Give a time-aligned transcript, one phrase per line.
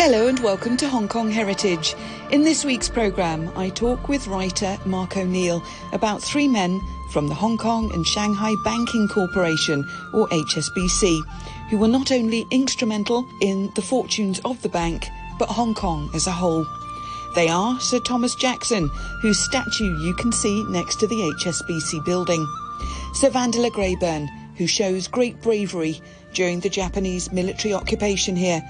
[0.00, 1.96] Hello and welcome to Hong Kong Heritage.
[2.30, 5.60] In this week's programme, I talk with writer Mark O'Neill
[5.92, 9.84] about three men from the Hong Kong and Shanghai Banking Corporation,
[10.14, 11.20] or HSBC,
[11.68, 16.28] who were not only instrumental in the fortunes of the bank, but Hong Kong as
[16.28, 16.64] a whole.
[17.34, 18.88] They are Sir Thomas Jackson,
[19.20, 22.46] whose statue you can see next to the HSBC building,
[23.14, 24.28] Sir Vandeleur Grayburn,
[24.58, 26.00] who shows great bravery
[26.34, 28.62] during the Japanese military occupation here,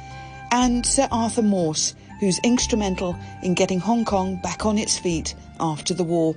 [0.51, 5.95] and Sir Arthur Morse, who's instrumental in getting Hong Kong back on its feet after
[5.95, 6.35] the war.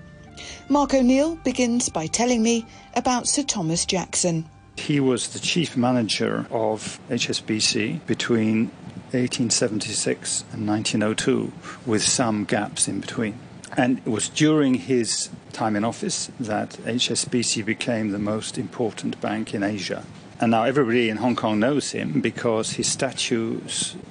[0.69, 4.45] Mark O'Neill begins by telling me about Sir Thomas Jackson.
[4.77, 8.71] He was the chief manager of HSBC between
[9.11, 11.51] 1876 and 1902,
[11.85, 13.37] with some gaps in between.
[13.77, 19.53] And it was during his time in office that HSBC became the most important bank
[19.53, 20.05] in Asia.
[20.41, 23.61] And now everybody in Hong Kong knows him because his statue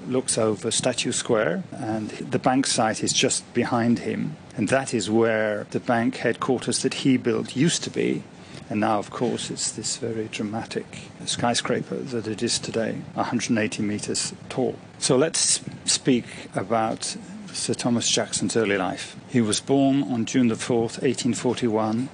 [0.06, 4.36] looks over Statue Square, and the bank site is just behind him.
[4.56, 8.22] And that is where the bank headquarters that he built used to be.
[8.68, 10.86] And now, of course, it's this very dramatic
[11.24, 14.76] skyscraper that it is today, 180 meters tall.
[15.00, 17.16] So let's speak about
[17.52, 19.16] Sir Thomas Jackson's early life.
[19.28, 22.08] He was born on June the 4th, 1841,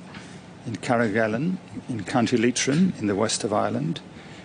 [0.66, 1.56] in Carrigaline
[1.88, 4.00] in County Leitrim in the west of Ireland.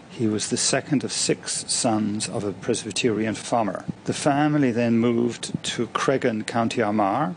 [0.10, 3.86] He was the second of six sons of a Presbyterian farmer.
[4.06, 7.36] The family then moved to Creggan, County Armagh,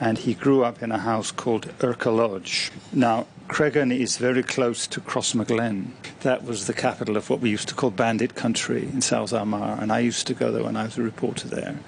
[0.00, 2.72] and he grew up in a house called Urker Lodge.
[2.92, 5.92] Now, Creggan is very close to Crossmaglen.
[6.20, 9.82] That was the capital of what we used to call Bandit Country in South Armagh,
[9.82, 11.78] and I used to go there when I was a reporter there.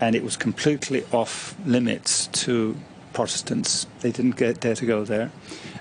[0.00, 2.76] And it was completely off limits to
[3.16, 3.86] Protestants.
[4.00, 5.30] They didn't get, dare to go there.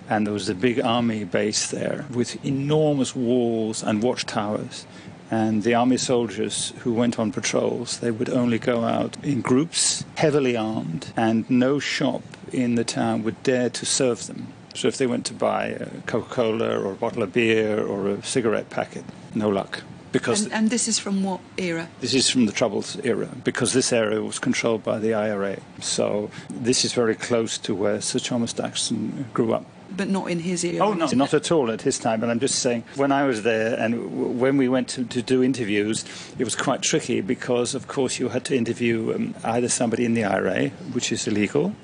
[0.10, 4.86] And there was a big army base there with enormous walls and watchtowers.
[5.30, 10.06] And the army soldiers who went on patrols, they would only go out in groups,
[10.16, 14.54] heavily armed, and no shop in the town would dare to serve them.
[14.74, 18.08] So if they went to buy a Coca Cola or a bottle of beer or
[18.08, 19.04] a cigarette packet,
[19.34, 19.84] no luck
[20.16, 21.90] because and, and, this is from what era?
[22.00, 25.58] This is from the Troubles era because this area was controlled by the IRA.
[25.82, 29.66] So this is very close to where Sir Thomas Jackson grew up.
[29.96, 30.88] But not in his era.
[30.88, 32.22] Oh no, not at all at his time.
[32.22, 35.44] But I'm just saying, when I was there and when we went to, to do
[35.44, 36.06] interviews,
[36.40, 40.14] it was quite tricky because, of course, you had to interview um, either somebody in
[40.14, 41.76] the IRA, which is illegal,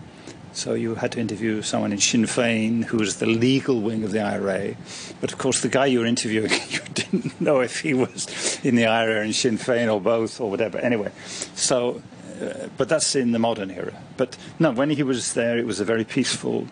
[0.53, 4.11] so you had to interview someone in Sinn Féin who was the legal wing of
[4.11, 4.75] the IRA.
[5.21, 6.79] But of course, the guy you were interviewing, you
[7.11, 10.77] didn't know if he was in the IRA and Sinn Féin or both or whatever.
[10.79, 11.11] Anyway,
[11.55, 12.01] so,
[12.41, 13.93] uh, but that's in the modern era.
[14.17, 16.67] But no, when he was there, it was a very peaceful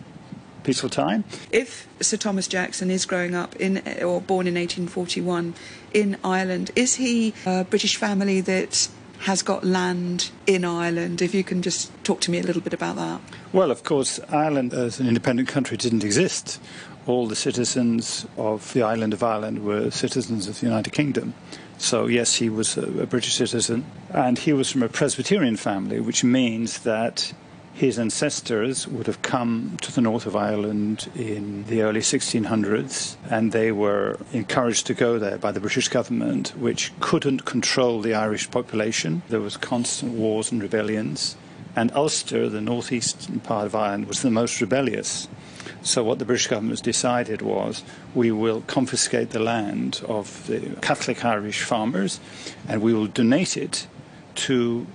[0.63, 1.23] peaceful time.
[1.51, 5.55] If Sir Thomas Jackson is growing up in or born in 1841
[5.93, 8.89] in Ireland, is he a British family that
[9.19, 11.21] has got land in Ireland.
[11.21, 13.21] If you can just talk to me a little bit about that.
[13.51, 16.61] Well, of course, Ireland as an independent country didn't exist.
[17.09, 21.33] All the citizens of the island of Ireland were citizens of the United Kingdom.
[21.79, 23.85] So, yes, he was a, a British citizen.
[24.11, 27.33] And he was from a Presbyterian family, which means that
[27.73, 33.53] his ancestors would have come to the north of Ireland in the early 1600s, and
[33.53, 38.51] they were encouraged to go there by the British government, which couldn't control the Irish
[38.51, 39.23] population.
[39.29, 41.37] There was constant wars and rebellions,
[41.75, 45.27] and Ulster, the northeastern part of Ireland, was the most rebellious.
[45.81, 50.75] So, what the British government has decided was we will confiscate the land of the
[50.81, 52.19] Catholic Irish farmers
[52.67, 53.87] and we will donate it
[54.35, 54.85] to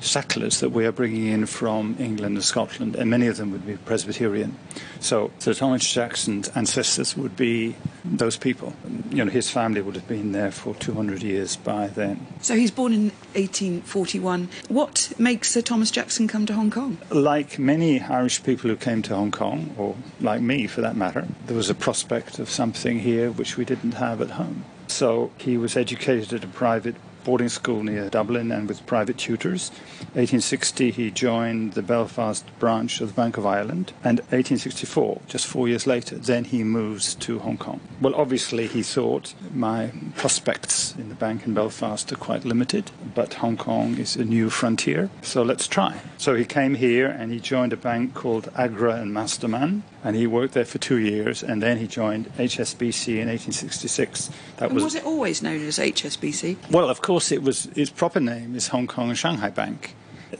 [0.00, 3.66] settlers that we are bringing in from England and Scotland, and many of them would
[3.66, 4.56] be Presbyterian.
[5.00, 8.74] So Sir Thomas Jackson's ancestors would be those people.
[9.10, 12.26] You know, his family would have been there for 200 years by then.
[12.40, 13.02] So he's born in
[13.34, 14.48] 1841.
[14.68, 16.98] What makes Sir Thomas Jackson come to Hong Kong?
[17.10, 21.26] Like many Irish people who came to Hong Kong, or like me for that matter,
[21.46, 24.64] there was a prospect of something here which we didn't have at home.
[24.88, 26.96] So he was educated at a private
[27.28, 29.68] boarding school near Dublin and with private tutors.
[30.14, 35.68] 1860 he joined the Belfast branch of the Bank of Ireland, and 1864, just four
[35.68, 37.80] years later, then he moves to Hong Kong.
[38.00, 43.34] Well, obviously he thought my prospects in the bank in Belfast are quite limited, but
[43.34, 46.00] Hong Kong is a new frontier, so let's try.
[46.16, 50.26] So he came here and he joined a bank called Agra and Masterman, and he
[50.26, 54.30] worked there for two years, and then he joined HSBC in 1866.
[54.56, 56.70] That was, was it always known as HSBC?
[56.70, 57.66] Well, of course, it was.
[57.76, 59.94] Its proper name is Hong Kong and Shanghai Bank.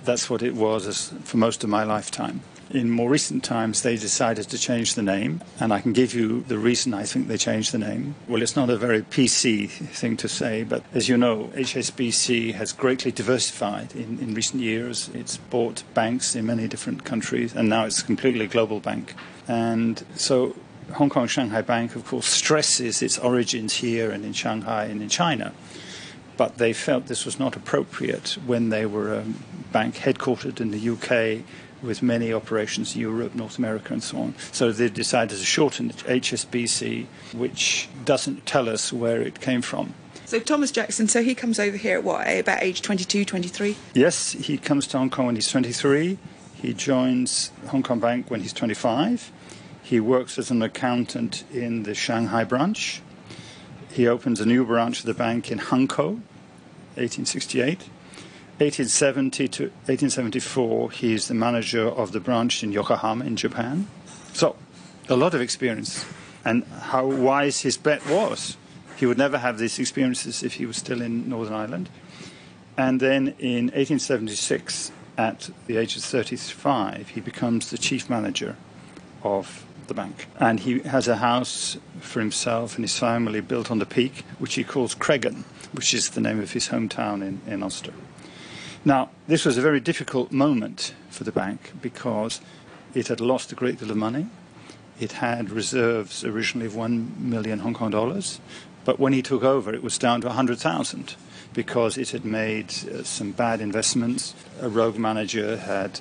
[0.04, 2.40] That's what it was as, for most of my lifetime.
[2.70, 6.42] In more recent times, they decided to change the name, and I can give you
[6.42, 8.14] the reason I think they changed the name.
[8.28, 12.72] Well, it's not a very PC thing to say, but as you know, HSBC has
[12.72, 15.08] greatly diversified in, in recent years.
[15.14, 19.14] It's bought banks in many different countries, and now it's a completely global bank.
[19.46, 20.54] And so
[20.92, 25.08] Hong Kong Shanghai Bank, of course, stresses its origins here and in Shanghai and in
[25.08, 25.52] China.
[26.36, 29.24] But they felt this was not appropriate when they were a
[29.72, 31.44] bank headquartered in the UK
[31.82, 34.34] with many operations in Europe, North America, and so on.
[34.52, 39.94] So they decided to shorten it HSBC, which doesn't tell us where it came from.
[40.24, 43.76] So Thomas Jackson, so he comes over here at what, eh, about age 22, 23?
[43.94, 46.18] Yes, he comes to Hong Kong when he's 23.
[46.60, 49.32] He joins Hong Kong Bank when he's 25.
[49.82, 53.00] He works as an accountant in the Shanghai branch.
[53.90, 56.20] He opens a new branch of the bank in Hankou,
[56.96, 57.84] 1868.
[58.60, 63.86] 1870 to 1874, he's the manager of the branch in Yokohama in Japan.
[64.32, 64.56] So,
[65.08, 66.04] a lot of experience.
[66.44, 68.56] And how wise his bet was.
[68.96, 71.88] He would never have these experiences if he was still in Northern Ireland.
[72.76, 78.56] And then in 1876, at the age of 35, he becomes the chief manager
[79.22, 80.26] of the bank.
[80.40, 84.54] And he has a house for himself and his family built on the peak, which
[84.54, 87.92] he calls Creggan, which is the name of his hometown in, in Ulster.
[88.88, 92.40] Now, this was a very difficult moment for the bank because
[92.94, 94.28] it had lost a great deal of money.
[94.98, 98.40] It had reserves originally of 1 million Hong Kong dollars,
[98.86, 101.16] but when he took over, it was down to 100,000
[101.52, 104.34] because it had made uh, some bad investments.
[104.62, 106.00] A rogue manager had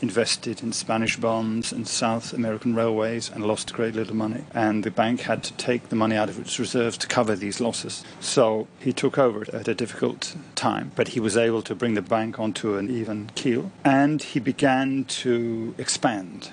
[0.00, 4.44] invested in Spanish bonds and South American railways and lost a great little money.
[4.52, 7.60] And the bank had to take the money out of its reserves to cover these
[7.60, 8.04] losses.
[8.20, 12.02] So he took over at a difficult time, but he was able to bring the
[12.02, 16.50] bank onto an even keel and he began to expand.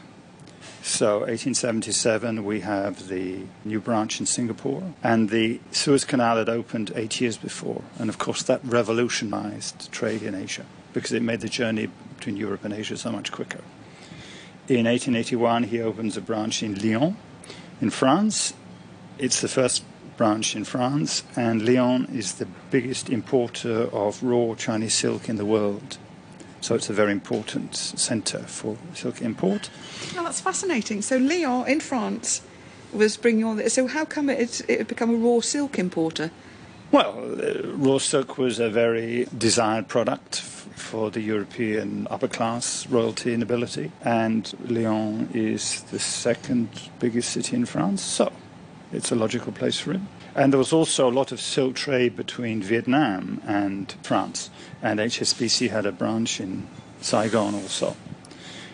[0.84, 6.92] So, 1877, we have the new branch in Singapore, and the Suez Canal had opened
[6.96, 7.84] eight years before.
[8.00, 11.90] And of course, that revolutionized trade in Asia because it made the journey
[12.22, 13.62] between Europe and Asia so much quicker.
[14.68, 17.18] In 1881, he opens a branch in Lyon,
[17.82, 18.54] in France.
[19.18, 19.84] It's the first
[20.18, 25.46] branch in France, and Lyon is the biggest importer of raw Chinese silk in the
[25.46, 25.98] world.
[26.62, 29.72] So it's a very important centre for silk import.
[30.14, 31.02] Well, that's fascinating.
[31.02, 32.44] So Lyon in France
[32.94, 33.74] was bringing all this.
[33.74, 36.30] So how come it, it become a raw silk importer?
[36.92, 43.32] Well, uh, raw silk was a very desired product for the European upper class, royalty,
[43.32, 46.68] and nobility, and Lyon is the second
[47.00, 48.34] biggest city in France, so
[48.92, 50.10] it's a logical place for him.
[50.36, 54.50] And there was also a lot of silk trade between Vietnam and France,
[54.82, 56.68] and HSBC had a branch in
[57.00, 57.96] Saigon also.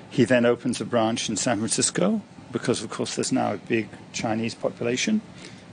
[0.09, 3.89] He then opens a branch in San Francisco because, of course, there's now a big
[4.11, 5.21] Chinese population.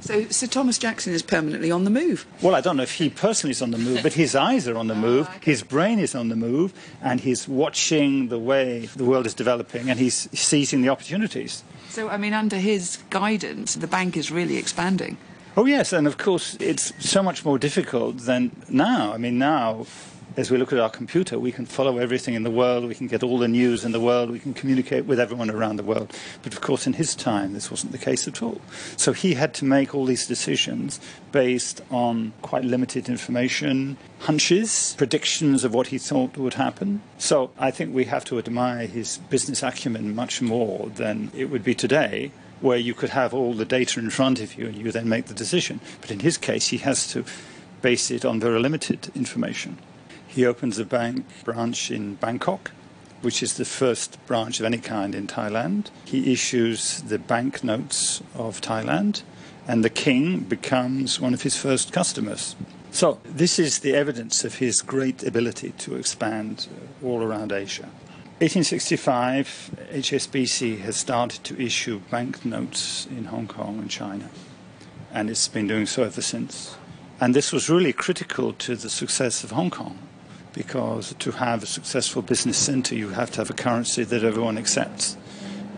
[0.05, 2.27] So, Sir Thomas Jackson is permanently on the move.
[2.43, 4.77] Well, I don't know if he personally is on the move, but his eyes are
[4.77, 5.51] on the ah, move, oh, okay.
[5.51, 9.89] his brain is on the move, and he's watching the way the world is developing
[9.89, 11.65] and he's seizing the opportunities.
[11.89, 15.17] So, I mean, under his guidance, the bank is really expanding.
[15.57, 19.15] Oh, yes, and of course, it's so much more difficult than now.
[19.15, 19.87] I mean, now
[20.37, 23.07] as we look at our computer, we can follow everything in the world, we can
[23.07, 26.13] get all the news in the world, we can communicate with everyone around the world.
[26.43, 28.61] But of course, in his time, this wasn't the case at all.
[28.97, 30.99] So he had to make all these decisions
[31.31, 37.03] based on quite limited information, hunches, predictions of what he thought would happen.
[37.19, 41.65] So I think we have to admire his business acumen much more than it would
[41.65, 44.91] be today where you could have all the data in front of you and you
[44.91, 45.81] then make the decision.
[46.01, 47.25] But in his case, he has to
[47.83, 49.77] base it on very limited information.
[50.35, 52.73] He opens a bank branch in Bangkok,
[53.23, 55.91] which is the first branch of any kind in Thailand.
[56.07, 59.23] He issues the banknotes of Thailand,
[59.69, 62.57] and the king becomes one of his first customers.
[62.91, 67.89] So, this is the evidence of his great ability to expand uh, all around Asia.
[68.41, 74.29] 1865, HSBC has started to issue banknotes in Hong Kong and China,
[75.13, 76.77] and it's been doing so ever since.
[77.21, 79.97] And this was really critical to the success of Hong Kong
[80.55, 84.57] because to have a successful business center, you have to have a currency that everyone
[84.57, 85.17] accepts.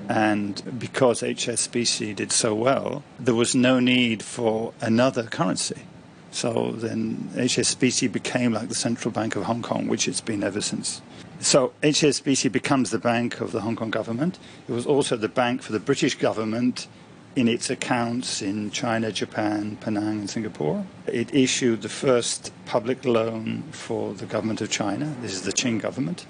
[0.08, 5.82] And because HSBC did so well, there was no need for another currency.
[6.30, 10.60] So then HSBC became like the central bank of Hong Kong, which it's been ever
[10.60, 11.00] since.
[11.40, 14.38] So HSBC becomes the bank of the Hong Kong government.
[14.68, 16.88] It was also the bank for the British government
[17.36, 20.86] in its accounts in China, Japan, Penang, and Singapore.
[21.06, 25.14] It issued the first public loan for the government of China.
[25.20, 26.26] This is the Qing government.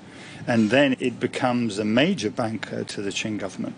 [0.48, 3.76] And then it becomes a major banker to the Qing government.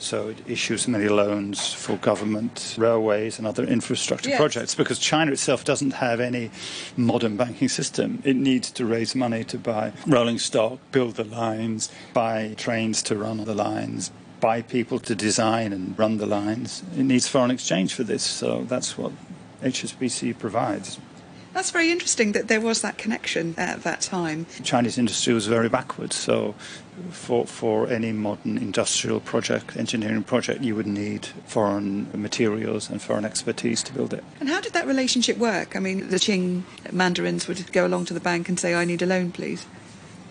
[0.00, 4.38] So it issues many loans for government, railways, and other infrastructure Yes.
[4.38, 6.52] projects because China itself doesn't have any
[6.96, 8.22] modern banking system.
[8.24, 13.16] It needs to raise money to buy rolling stock, build the lines, buy trains to
[13.16, 16.82] run on the lines, buy people to design and run the lines.
[16.96, 19.12] It needs foreign exchange for this, so that's what
[19.62, 20.98] HSBC provides.
[21.54, 24.46] That's very interesting that there was that connection at that time.
[24.62, 26.54] Chinese industry was very backward, so
[27.10, 33.24] for, for any modern industrial project, engineering project, you would need foreign materials and foreign
[33.24, 34.22] expertise to build it.
[34.40, 35.74] And how did that relationship work?
[35.74, 39.02] I mean, the Qing mandarins would go along to the bank and say, I need
[39.02, 39.66] a loan, please.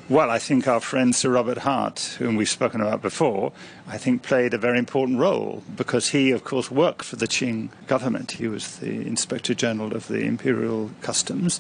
[0.10, 3.52] Well, I think our friend Sir Robert Hart, whom we've spoken about before,
[3.86, 7.72] I think played a very important role because he, of course, worked for the Qing
[7.88, 8.32] government.
[8.32, 11.60] He was the Inspector General of the Imperial Customs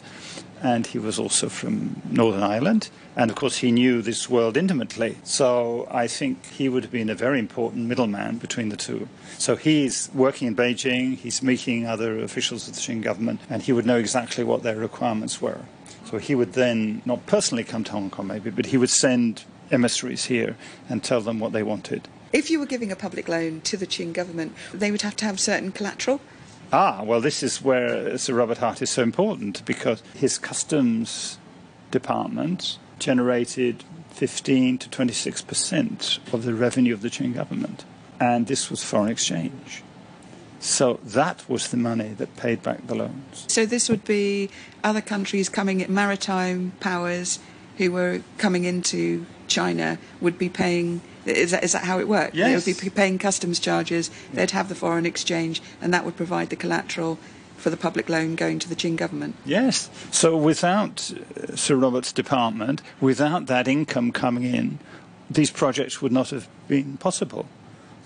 [0.63, 2.89] and he was also from Northern Ireland.
[3.17, 5.17] And of course, he knew this world intimately.
[5.23, 9.09] So I think he would have been a very important middleman between the two.
[9.37, 13.73] So he's working in Beijing, he's meeting other officials of the Qing government, and he
[13.73, 15.65] would know exactly what their requirements were.
[16.09, 19.43] So he would then not personally come to Hong Kong, maybe, but he would send
[19.71, 20.55] emissaries here
[20.87, 22.07] and tell them what they wanted.
[22.31, 25.25] If you were giving a public loan to the Qing government, they would have to
[25.25, 26.21] have certain collateral.
[26.71, 31.39] Ah, well, this is where Sir Robert Hart is so important because his customs
[31.91, 37.83] department generated 15 to 26 percent of the revenue of the Qing government,
[38.19, 39.83] and this was foreign exchange.
[40.59, 43.45] So that was the money that paid back the loans.
[43.47, 44.49] So this would be
[44.83, 47.39] other countries coming, maritime powers
[47.77, 51.01] who were coming into China would be paying.
[51.25, 52.35] Is that, is that how it worked?
[52.35, 52.65] Yes.
[52.65, 54.09] They would be paying customs charges.
[54.33, 57.19] They'd have the foreign exchange, and that would provide the collateral
[57.57, 59.35] for the public loan going to the Qing government.
[59.45, 59.89] Yes.
[60.11, 64.79] So without uh, Sir Robert's department, without that income coming in,
[65.29, 67.47] these projects would not have been possible.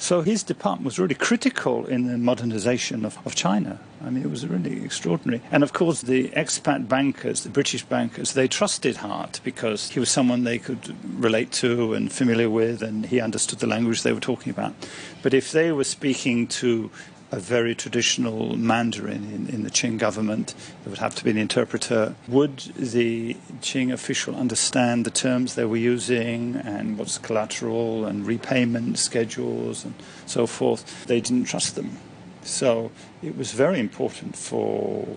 [0.02, 3.80] So his department was really critical in the modernization of, of China.
[4.04, 5.44] I mean, it was really extraordinary.
[5.52, 10.10] And of course, the expat bankers, the British bankers, they trusted Hart because he was
[10.10, 14.20] someone they could relate to and familiar with, and he understood the language they were
[14.20, 14.74] talking about.
[15.22, 16.90] But if they were speaking to
[17.32, 20.54] a very traditional Mandarin in, in the Qing government.
[20.84, 22.16] There would have to be an interpreter.
[22.28, 29.00] Would the Qing official understand the terms they were using and what's collateral and repayment
[29.00, 29.94] schedules and
[30.26, 31.06] so forth?
[31.06, 31.98] They didn't trust them.
[32.44, 32.92] So
[33.24, 35.08] it was very important for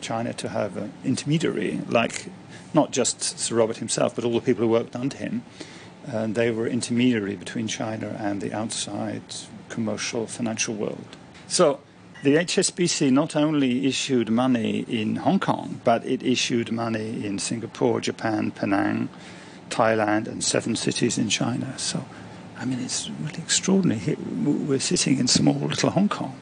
[0.00, 2.26] China to have an intermediary, like
[2.74, 5.44] not just Sir Robert himself, but all the people who worked under him.
[6.04, 9.22] And they were intermediary between China and the outside
[9.68, 11.16] commercial financial world.
[11.52, 11.80] So
[12.22, 18.00] the HSBC not only issued money in Hong Kong, but it issued money in Singapore,
[18.00, 19.10] Japan, Penang,
[19.68, 21.78] Thailand, and seven cities in China.
[21.78, 22.06] So,
[22.56, 24.16] I mean, it's really extraordinary.
[24.16, 26.40] We're sitting in small little Hong Kong.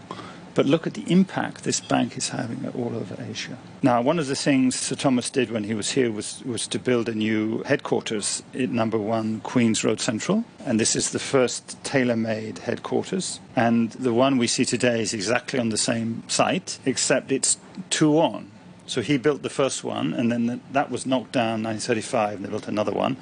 [0.55, 3.57] But look at the impact this bank is having all over Asia.
[3.83, 6.79] Now, one of the things Sir Thomas did when he was here was, was to
[6.79, 10.45] build a new headquarters at number one Queens Road Central.
[10.67, 13.41] And this is the first tailor made headquarters.
[13.55, 18.19] And the one we see today is exactly on the same site, except it's two
[18.19, 18.51] on.
[18.87, 22.35] So he built the first one, and then th- that was knocked down in 1935,
[22.35, 23.19] and they built another one.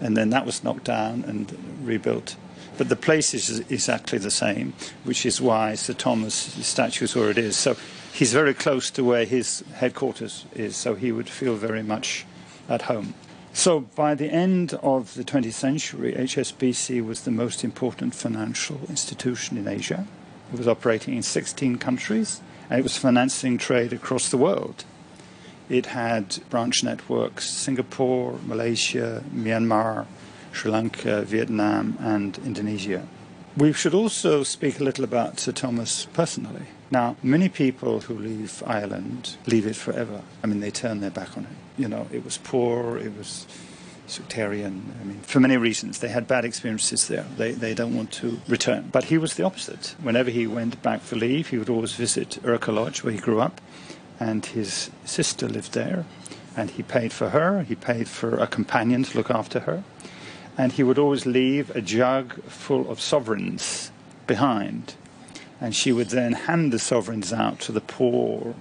[0.00, 2.36] And then that was knocked down and rebuilt
[2.80, 4.72] but the place is exactly the same,
[5.04, 6.34] which is why Sir Thomas'
[6.66, 7.54] statue is where it is.
[7.54, 7.76] So
[8.10, 12.24] he's very close to where his headquarters is, so he would feel very much
[12.70, 13.12] at home.
[13.52, 19.58] So by the end of the 20th century, HSBC was the most important financial institution
[19.58, 20.06] in Asia.
[20.50, 24.86] It was operating in 16 countries, and it was financing trade across the world.
[25.68, 30.06] It had branch networks Singapore, Malaysia, Myanmar,
[30.52, 33.06] Sri Lanka, Vietnam, and Indonesia.
[33.56, 36.66] We should also speak a little about Sir Thomas personally.
[36.90, 40.22] Now, many people who leave Ireland leave it forever.
[40.42, 41.80] I mean, they turn their back on it.
[41.80, 43.46] You know, it was poor, it was
[44.06, 44.94] sectarian.
[45.00, 47.26] I mean, for many reasons, they had bad experiences there.
[47.36, 48.88] They, they don't want to return.
[48.92, 49.94] But he was the opposite.
[50.02, 53.40] Whenever he went back for leave, he would always visit Urker Lodge, where he grew
[53.40, 53.60] up,
[54.18, 56.04] and his sister lived there.
[56.56, 59.84] And he paid for her, he paid for a companion to look after her
[60.60, 63.90] and he would always leave a jug full of sovereigns
[64.26, 64.94] behind.
[65.58, 68.54] And she would then hand the sovereigns out to the poor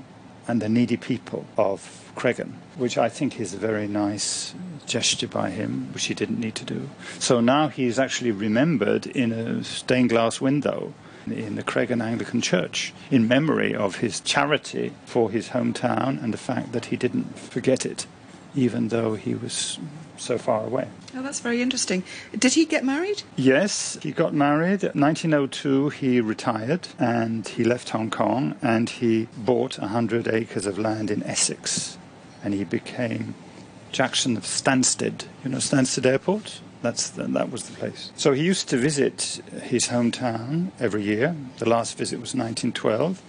[0.47, 5.49] and the needy people of Creggan, which I think is a very nice gesture by
[5.49, 6.89] him, which he didn't need to do.
[7.19, 10.93] So now he is actually remembered in a stained glass window
[11.27, 16.37] in the Creggan Anglican Church in memory of his charity for his hometown and the
[16.37, 18.07] fact that he didn't forget it
[18.55, 19.79] even though he was
[20.17, 20.87] so far away.
[21.15, 22.03] Oh, that's very interesting.
[22.37, 23.23] Did he get married?
[23.35, 24.83] Yes, he got married.
[24.83, 31.09] 1902, he retired and he left Hong Kong and he bought 100 acres of land
[31.09, 31.97] in Essex
[32.43, 33.33] and he became
[33.91, 35.25] Jackson of Stansted.
[35.43, 36.61] You know Stansted Airport?
[36.81, 38.11] That's the, that was the place.
[38.15, 41.35] So he used to visit his hometown every year.
[41.57, 43.21] The last visit was 1912,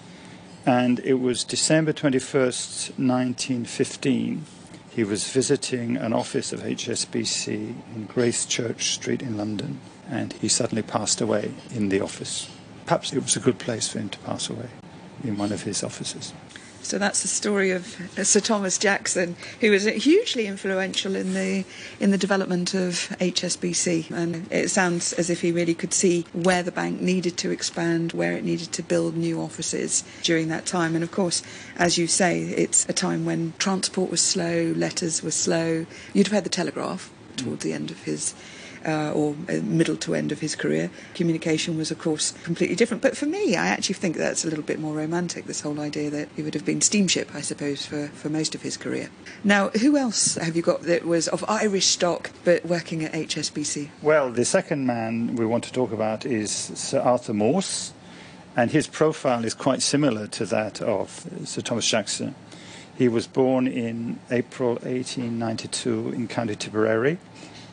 [0.64, 4.44] and it was December 21st, 1915
[4.90, 10.82] he was visiting an office of HSBC in Gracechurch Street in London, and he suddenly
[10.82, 12.50] passed away in the office.
[12.86, 14.68] Perhaps it was a good place for him to pass away
[15.22, 16.32] in one of his offices.
[16.82, 21.34] So that's the story of uh, Sir Thomas Jackson, who was uh, hugely influential in
[21.34, 21.64] the
[22.00, 24.10] in the development of HSBC.
[24.10, 28.12] And it sounds as if he really could see where the bank needed to expand,
[28.12, 30.94] where it needed to build new offices during that time.
[30.94, 31.42] And of course,
[31.76, 35.86] as you say, it's a time when transport was slow, letters were slow.
[36.14, 38.34] You'd have had the telegraph towards the end of his
[38.86, 40.90] uh, or uh, middle to end of his career.
[41.14, 43.02] Communication was, of course, completely different.
[43.02, 46.10] But for me, I actually think that's a little bit more romantic, this whole idea
[46.10, 49.10] that he would have been steamship, I suppose, for, for most of his career.
[49.44, 53.90] Now, who else have you got that was of Irish stock but working at HSBC?
[54.02, 57.92] Well, the second man we want to talk about is Sir Arthur Morse,
[58.56, 62.34] and his profile is quite similar to that of Sir Thomas Jackson.
[62.96, 67.18] He was born in April 1892 in County Tipperary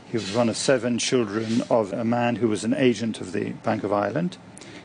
[0.10, 3.52] he was one of seven children of a man who was an agent of the
[3.64, 4.38] Bank of Ireland.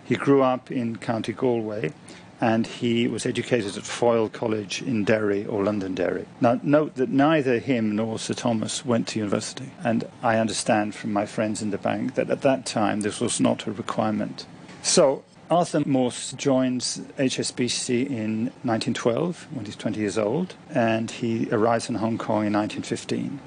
[0.04, 1.92] He grew up in County Galway
[2.40, 6.26] and he was educated at Foyle College in Derry or Londonderry.
[6.40, 11.12] Now, note that neither him nor Sir Thomas went to university, and I understand from
[11.12, 14.44] my friends in the bank that at that time this was not a requirement.
[14.82, 21.88] So, Arthur Morse joins HSBC in 1912 when he's 20 years old, and he arrives
[21.88, 23.38] in Hong Kong in 1915.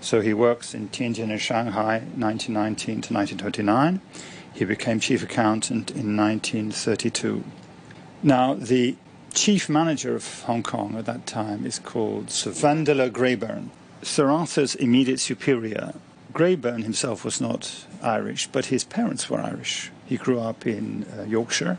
[0.00, 4.00] So he works in Tianjin and Shanghai 1919 to 1929.
[4.52, 7.44] He became chief accountant in 1932.
[8.22, 8.96] Now, the
[9.32, 13.70] chief manager of Hong Kong at that time is called Sir Vandeleur Grayburn.
[14.02, 15.94] Sir Arthur's immediate superior,
[16.32, 19.90] Grayburn himself was not Irish, but his parents were Irish.
[20.06, 21.78] He grew up in uh, Yorkshire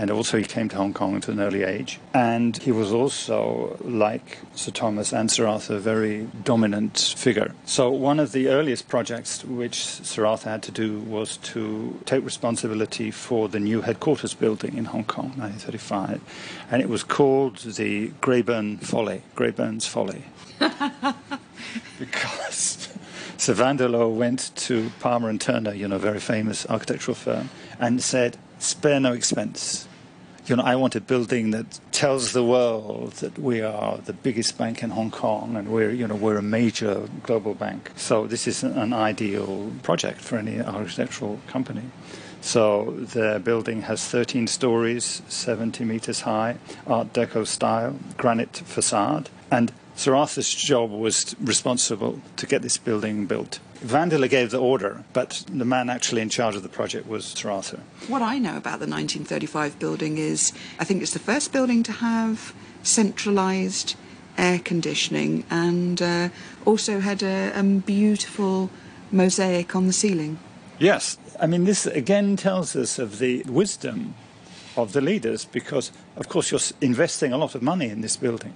[0.00, 2.00] and also he came to Hong Kong at an early age.
[2.14, 7.54] And he was also, like Sir Thomas and Sir Arthur, a very dominant figure.
[7.66, 12.24] So one of the earliest projects which Sir Arthur had to do was to take
[12.24, 16.22] responsibility for the new headquarters building in Hong Kong, 1935,
[16.70, 20.24] and it was called the Grayburn Folly, Grayburn's Folly,
[21.98, 22.88] because.
[23.36, 28.36] Sir Vandeleur went to Palmer and Turner, you know, very famous architectural firm, and said,
[28.58, 29.88] spare no expense.
[30.50, 34.58] You know, I want a building that tells the world that we are the biggest
[34.58, 37.92] bank in Hong Kong and we're, you know, we're a major global bank.
[37.94, 41.84] So this is an ideal project for any architectural company.
[42.40, 49.72] So the building has 13 stories, 70 meters high, Art Deco style, granite facade, and
[49.94, 53.60] Sir Arthur's job was responsible to get this building built.
[53.82, 57.50] Vandeleur gave the order, but the man actually in charge of the project was Sir
[57.50, 57.80] Arthur.
[58.08, 61.92] What I know about the 1935 building is I think it's the first building to
[61.92, 63.96] have centralised
[64.36, 66.28] air conditioning and uh,
[66.64, 68.70] also had a, a beautiful
[69.10, 70.38] mosaic on the ceiling.
[70.78, 74.14] Yes, I mean, this again tells us of the wisdom
[74.76, 78.54] of the leaders because, of course, you're investing a lot of money in this building.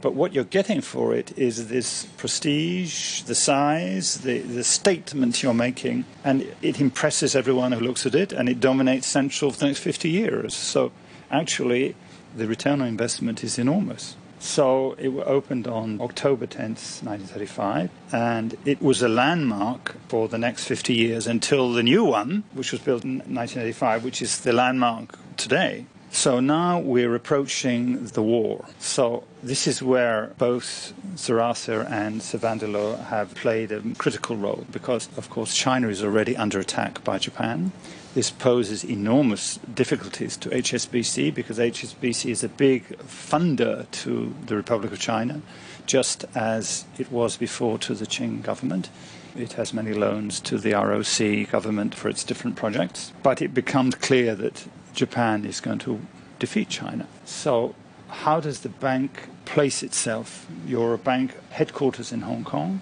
[0.00, 5.52] But what you're getting for it is this prestige, the size, the, the statement you're
[5.52, 9.66] making, and it impresses everyone who looks at it, and it dominates Central for the
[9.66, 10.54] next 50 years.
[10.54, 10.92] So
[11.30, 11.94] actually,
[12.34, 14.16] the return on investment is enormous.
[14.38, 20.64] So it opened on October 10th, 1935, and it was a landmark for the next
[20.64, 25.18] 50 years until the new one, which was built in 1985, which is the landmark
[25.36, 25.84] today.
[26.12, 28.66] So now we're approaching the war.
[28.80, 34.66] So this is where both Sir Arthur and Sir Vandeleur have played a critical role
[34.72, 37.70] because, of course, China is already under attack by Japan.
[38.12, 44.92] This poses enormous difficulties to HSBC because HSBC is a big funder to the Republic
[44.92, 45.40] of China,
[45.86, 48.90] just as it was before to the Qing government.
[49.36, 53.12] It has many loans to the ROC government for its different projects.
[53.22, 56.00] But it becomes clear that Japan is going to
[56.38, 57.06] defeat China.
[57.24, 57.74] So,
[58.08, 60.46] how does the bank place itself?
[60.66, 62.80] You're a bank headquarters in Hong Kong.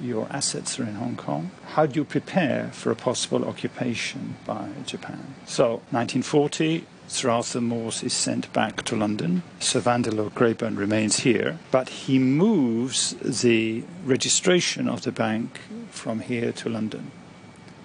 [0.00, 1.50] your assets are in Hong Kong.
[1.74, 5.34] How do you prepare for a possible occupation by Japan?
[5.46, 9.42] So, 1940, Sir Arthur Morse is sent back to London.
[9.60, 15.60] Sir Vandeleur Grayburn remains here, but he moves the registration of the bank
[15.90, 17.10] from here to London.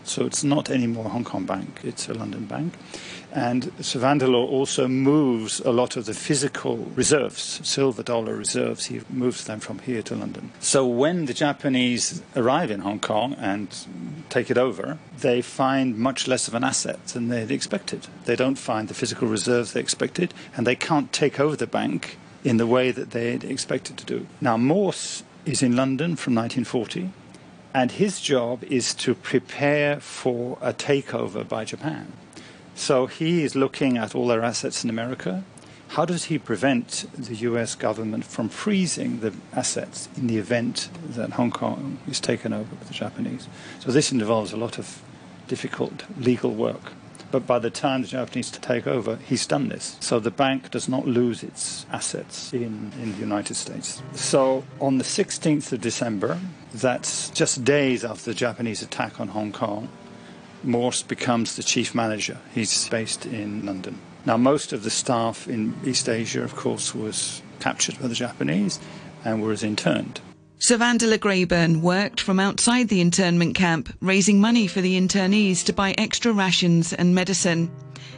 [0.03, 2.73] So it's not anymore Hong Kong Bank, it's a London bank.
[3.31, 9.01] And Sir Vandeleur also moves a lot of the physical reserves, silver dollar reserves, he
[9.09, 10.51] moves them from here to London.
[10.59, 13.67] So when the Japanese arrive in Hong Kong and
[14.29, 18.07] take it over, they find much less of an asset than they'd expected.
[18.25, 22.17] They don't find the physical reserves they expected, and they can't take over the bank
[22.43, 24.25] in the way that they'd expected to do.
[24.39, 27.11] Now, Morse is in London from 1940
[27.73, 32.11] and his job is to prepare for a takeover by Japan.
[32.77, 35.43] So he is looking at all their assets in America.
[35.89, 41.31] How does he prevent the US government from freezing the assets in the event that
[41.31, 43.47] Hong Kong is taken over by the Japanese?
[43.79, 45.01] So this involves a lot of
[45.47, 46.93] difficult legal work.
[47.31, 49.97] But by the time the Japanese take over, he's done this.
[49.99, 54.03] So the bank does not lose its assets in, in the United States.
[54.13, 56.39] So on the 16th of December,
[56.73, 59.89] that's just days after the Japanese attack on Hong Kong,
[60.67, 62.37] Morse becomes the chief manager.
[62.53, 63.99] He's based in London.
[64.25, 68.77] Now, most of the staff in East Asia, of course, was captured by the Japanese
[69.23, 70.19] and was interned.
[70.59, 75.73] Sir Vandeleur Grayburn worked from outside the internment camp, raising money for the internees to
[75.73, 77.71] buy extra rations and medicine.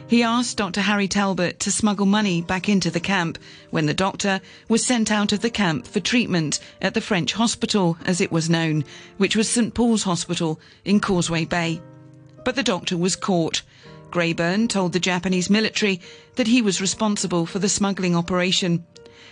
[0.08, 0.80] He asked Dr.
[0.80, 3.38] Harry Talbot to smuggle money back into the camp
[3.70, 7.96] when the doctor was sent out of the camp for treatment at the French hospital,
[8.06, 8.84] as it was known,
[9.18, 11.80] which was St Paul's Hospital in Causeway Bay.
[12.44, 13.62] But the doctor was caught.
[14.10, 16.00] Grayburn told the Japanese military
[16.36, 18.84] that he was responsible for the smuggling operation.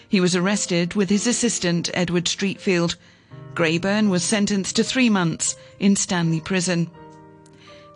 [0.09, 2.97] He was arrested with his assistant, Edward Streetfield.
[3.55, 6.91] Grayburn was sentenced to three months in Stanley Prison.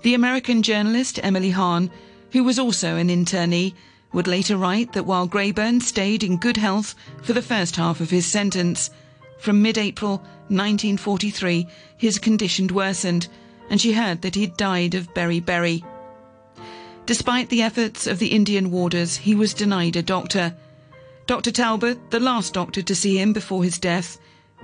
[0.03, 1.91] The American journalist Emily Hahn,
[2.33, 3.75] who was also an internee,
[4.13, 8.11] would later write that while Grayburn stayed in good health for the first half of
[8.11, 8.91] his sentence,
[9.39, 13.29] from mid-April 1943 his condition worsened
[13.71, 15.85] and she heard that he'd died of beriberi.
[17.07, 20.55] Despite the efforts of the Indian warders, he was denied a doctor
[21.27, 21.53] Dr.
[21.53, 24.19] Talbot, the last doctor to see him before his death,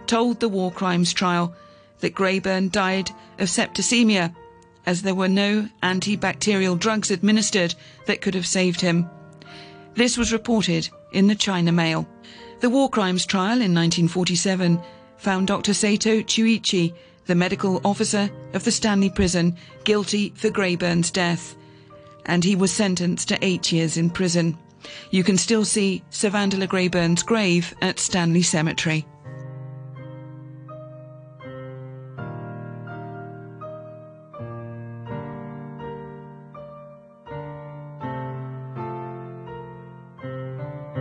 [0.06, 1.54] told the war crimes trial
[2.00, 4.34] that Grayburn died of septicemia,
[4.84, 7.74] as there were no antibacterial drugs administered
[8.06, 9.08] that could have saved him.
[9.94, 12.08] This was reported in the China Mail.
[12.60, 14.80] The war crimes trial in 1947
[15.16, 15.74] found Dr.
[15.74, 16.92] Saito Chuichi,
[17.28, 21.54] the medical officer of the Stanley prison, guilty for Grayburn's death,
[22.24, 24.56] and he was sentenced to eight years in prison.
[25.10, 29.06] You can still see Sir Vandeleur Grayburn's grave at Stanley Cemetery.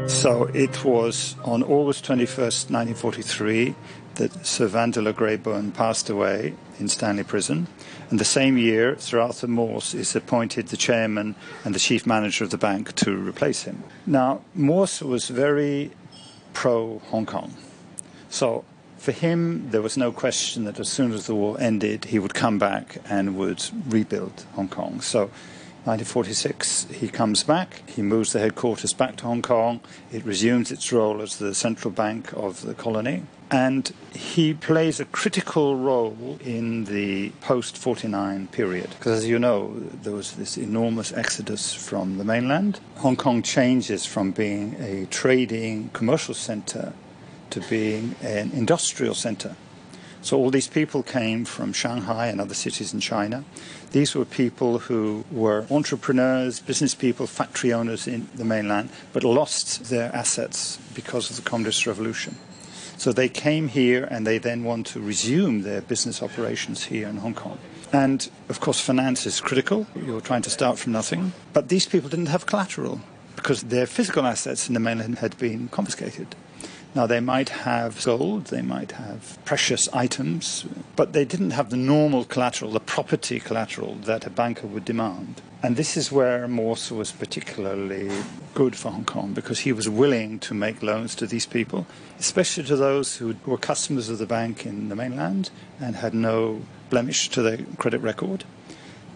[0.07, 3.75] So it was on August 21st, 1943,
[4.17, 7.67] that Sir Vandeleur Grayburn passed away in Stanley Prison.
[8.09, 12.43] And the same year, Sir Arthur Morse is appointed the chairman and the chief manager
[12.43, 13.83] of the bank to replace him.
[14.05, 15.91] Now, Morse was very
[16.53, 17.53] pro Hong Kong.
[18.29, 18.63] So
[18.97, 22.33] for him, there was no question that as soon as the war ended, he would
[22.33, 25.01] come back and would rebuild Hong Kong.
[25.01, 25.29] So
[25.87, 27.81] 1946, he comes back.
[27.89, 29.79] He moves the headquarters back to Hong Kong.
[30.11, 33.23] It resumes its role as the central bank of the colony.
[33.49, 38.89] And he plays a critical role in the post 49 period.
[38.99, 42.81] Because, as you know, there was this enormous exodus from the mainland.
[42.97, 46.91] Hong Kong changes from being a trading commercial center
[47.51, 49.55] to being an industrial center.
[50.27, 53.45] So all these people came from Shanghai and other cities in China.
[53.93, 59.85] These were people who were entrepreneurs, business people, factory owners in the mainland, but lost
[59.85, 62.35] their assets because of the Communist Revolution.
[62.97, 67.23] So they came here and they then want to resume their business operations here in
[67.23, 67.57] Hong Kong.
[67.93, 69.87] And of course, finance is critical.
[69.95, 71.31] You're trying to start from nothing.
[71.53, 72.99] But these people didn't have collateral
[73.37, 76.35] because their physical assets in the mainland had been confiscated.
[76.95, 81.77] Now, they might have gold, they might have precious items, but they didn't have the
[81.77, 85.41] normal collateral, the property collateral that a banker would demand.
[85.61, 88.11] And this is where Morse was particularly
[88.53, 91.87] good for Hong Kong because he was willing to make loans to these people,
[92.19, 96.61] especially to those who were customers of the bank in the mainland and had no
[96.89, 98.43] blemish to their credit record.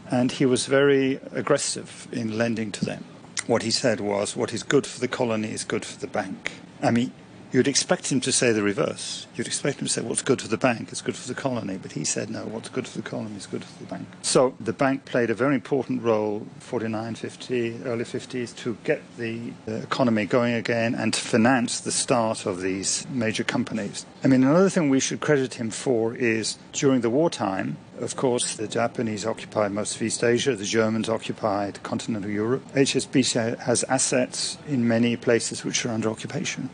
[0.10, 3.06] And he was very aggressive in lending to them.
[3.48, 6.52] What he said was, what is good for the colony is good for the bank.
[6.82, 7.12] I mean,
[7.52, 9.28] You'd expect him to say the reverse.
[9.36, 11.78] You'd expect him to say what's good for the bank is good for the colony,
[11.78, 14.08] but he said no, what's good for the colony is good for the bank.
[14.22, 19.52] So the bank played a very important role 49, 50, early 50s to get the
[19.68, 24.06] economy going again and to finance the start of these major companies.
[24.24, 28.56] I mean, another thing we should credit him for is during the wartime, of course,
[28.56, 32.64] the Japanese occupied most of East Asia, the Germans occupied continental Europe.
[32.74, 36.70] HSBC has assets in many places which are under occupation.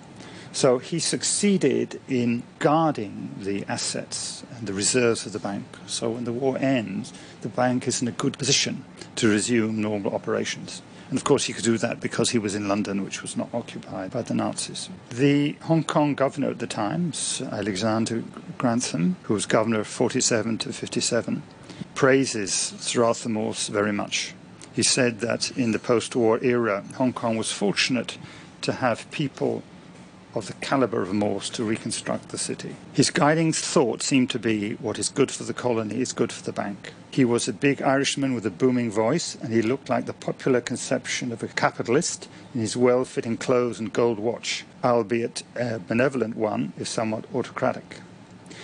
[0.57, 5.65] So he succeeded in guarding the assets and the reserves of the bank.
[5.85, 8.83] So when the war ends, the bank is in a good position
[9.17, 10.81] to resume normal operations.
[11.11, 13.53] And of course, he could do that because he was in London, which was not
[13.53, 14.89] occupied by the Nazis.
[15.11, 17.13] The Hong Kong governor at the time,
[17.51, 18.23] Alexander
[18.57, 21.43] Grantham, who was governor 47 to 57,
[21.93, 24.33] praises Sir Arthur Morse very much.
[24.73, 28.17] He said that in the post war era, Hong Kong was fortunate
[28.63, 29.61] to have people
[30.37, 32.75] of the caliber of Morse to reconstruct the city.
[32.93, 36.43] His guiding thought seemed to be what is good for the colony is good for
[36.43, 36.93] the bank.
[37.11, 40.61] He was a big Irishman with a booming voice, and he looked like the popular
[40.61, 46.35] conception of a capitalist in his well fitting clothes and gold watch, albeit a benevolent
[46.35, 48.01] one, if somewhat autocratic.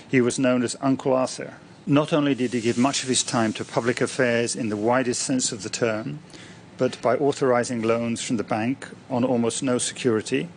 [0.08, 1.56] He was known as Uncle Arthur.
[1.86, 5.22] Not only did he give much of his time to public affairs in the widest
[5.24, 6.20] sense of the term,
[6.78, 10.48] but by authorizing loans from the bank on almost no security,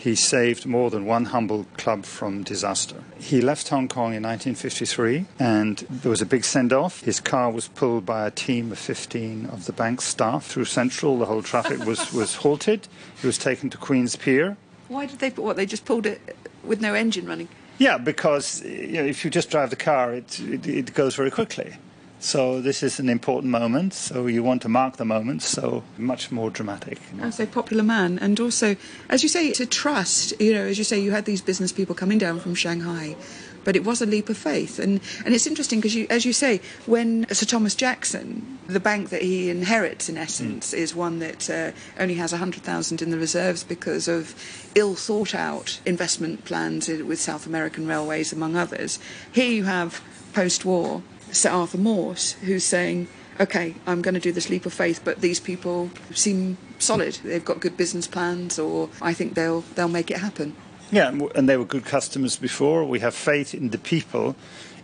[0.00, 2.96] he saved more than one humble club from disaster.
[3.18, 7.02] He left Hong Kong in 1953 and there was a big send off.
[7.02, 11.18] His car was pulled by a team of 15 of the bank's staff through Central.
[11.18, 12.88] The whole traffic was, was halted.
[13.20, 14.56] He was taken to Queen's Pier.
[14.88, 16.34] Why did they, what, they just pulled it
[16.64, 17.48] with no engine running?
[17.76, 21.30] Yeah, because you know, if you just drive the car, it, it, it goes very
[21.30, 21.74] quickly.
[22.20, 23.94] So this is an important moment.
[23.94, 25.42] So you want to mark the moment.
[25.42, 26.98] So much more dramatic.
[27.20, 28.76] As a popular man, and also,
[29.08, 30.38] as you say, to trust.
[30.38, 33.16] You know, as you say, you had these business people coming down from Shanghai.
[33.62, 36.32] But it was a leap of faith, and, and it's interesting because, you, as you
[36.32, 40.78] say, when Sir Thomas Jackson, the bank that he inherits in essence, mm.
[40.78, 44.34] is one that uh, only has 100,000 in the reserves because of
[44.74, 48.98] ill thought out investment plans with South American railways, among others.
[49.30, 50.02] Here you have
[50.32, 53.08] post war Sir Arthur Morse, who's saying,
[53.40, 57.14] okay, I'm going to do this leap of faith, but these people seem solid.
[57.24, 60.54] They've got good business plans, or I think they'll they'll make it happen.
[60.92, 62.84] Yeah, and they were good customers before.
[62.84, 64.34] We have faith in the people,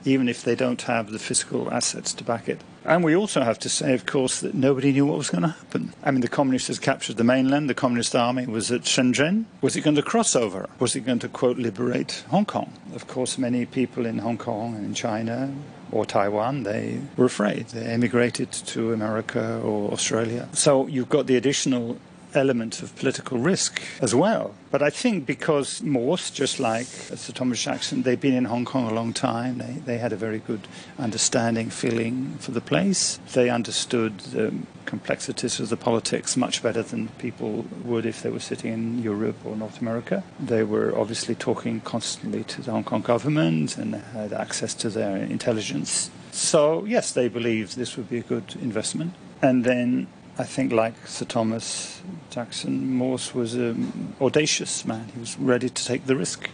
[0.05, 2.61] even if they don't have the fiscal assets to back it.
[2.85, 5.49] And we also have to say, of course, that nobody knew what was going to
[5.49, 5.93] happen.
[6.05, 9.47] I mean, the communists had captured the mainland, the communist army was at Shenzhen.
[9.61, 10.69] Was it going to cross over?
[10.79, 12.73] Was it going to, quote, liberate Hong Kong?
[12.95, 15.53] Of course, many people in Hong Kong and in China
[15.93, 17.69] or Taiwan, they were afraid.
[17.69, 20.49] They emigrated to America or Australia.
[20.53, 21.99] So you've got the additional
[22.37, 24.55] element of political risk as well.
[24.71, 28.91] But I think because Morse, just like Sir Thomas Jackson, they've been in Hong Kong
[28.91, 29.59] a long time.
[29.59, 30.69] They, they had a very good
[30.99, 33.19] understanding, feeling for the place.
[33.33, 34.53] They understood the
[34.85, 39.37] complexities of the politics much better than people would if they were sitting in Europe
[39.45, 40.23] or North America.
[40.39, 45.17] They were obviously talking constantly to the Hong Kong government and had access to their
[45.17, 46.11] intelligence.
[46.33, 49.15] So, yes, they believed this would be a good investment.
[49.43, 50.07] And then
[50.39, 55.09] I think, like Sir Thomas Jackson, Morse was an audacious man.
[55.15, 56.51] He was ready to take the risk,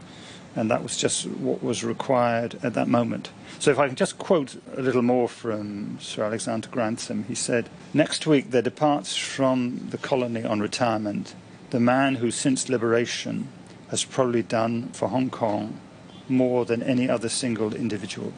[0.54, 3.30] and that was just what was required at that moment.
[3.58, 7.68] So, if I can just quote a little more from Sir Alexander Grantham, he said,
[7.92, 11.34] Next week there departs from the colony on retirement
[11.72, 13.48] the man who, since liberation,
[13.88, 15.80] has probably done for Hong Kong
[16.28, 18.34] more than any other single individual.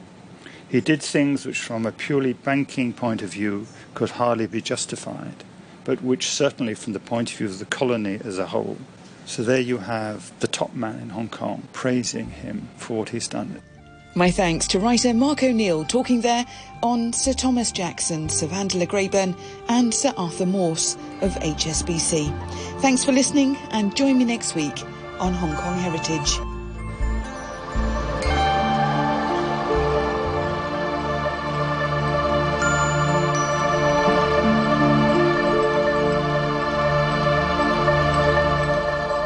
[0.69, 5.45] He did things which, from a purely banking point of view, could hardly be justified,
[5.85, 8.79] but which certainly, from the point of view of the colony as a whole.
[9.27, 13.29] So there you have the top man in Hong Kong praising him for what he's
[13.29, 13.63] done.
[14.17, 16.47] My thanks to writer Mark O'Neill talking there
[16.85, 19.35] on Sir Thomas Jackson, Sir Vandeleur Grayburn,
[19.69, 22.31] and Sir Arthur Morse of HSBC.
[22.81, 24.83] Thanks for listening and join me next week
[25.19, 26.54] on Hong Kong Heritage.